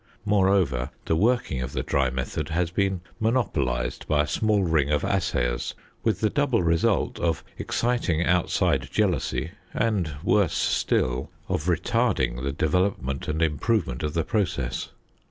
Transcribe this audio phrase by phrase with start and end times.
[0.25, 5.03] Moreover, the working of the dry method has been monopolised by a small ring of
[5.05, 12.51] assayers, with the double result of exciting outside jealousy and, worse still, of retarding the
[12.51, 14.89] development and improvement of the process.